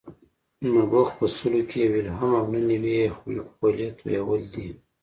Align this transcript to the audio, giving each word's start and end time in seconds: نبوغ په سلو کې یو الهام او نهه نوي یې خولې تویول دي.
نبوغ 0.73 1.07
په 1.17 1.25
سلو 1.35 1.61
کې 1.69 1.77
یو 1.85 1.93
الهام 2.01 2.31
او 2.39 2.45
نهه 2.53 2.65
نوي 2.83 2.93
یې 2.99 3.07
خولې 3.53 3.87
تویول 3.97 4.41
دي. 4.53 4.67